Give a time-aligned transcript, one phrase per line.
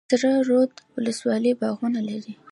[0.09, 2.33] سره رود ولسوالۍ باغونه لري؟